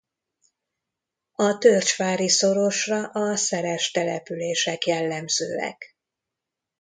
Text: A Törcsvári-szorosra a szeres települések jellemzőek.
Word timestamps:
A 1.31 1.57
Törcsvári-szorosra 1.57 3.07
a 3.09 3.35
szeres 3.35 3.91
települések 3.91 4.85
jellemzőek. 4.85 5.97